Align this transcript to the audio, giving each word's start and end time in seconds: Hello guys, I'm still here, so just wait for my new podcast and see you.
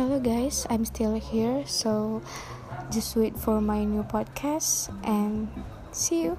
Hello 0.00 0.18
guys, 0.18 0.66
I'm 0.70 0.86
still 0.86 1.20
here, 1.20 1.66
so 1.66 2.22
just 2.90 3.14
wait 3.14 3.36
for 3.36 3.60
my 3.60 3.84
new 3.84 4.02
podcast 4.04 4.88
and 5.04 5.52
see 5.92 6.24
you. 6.24 6.38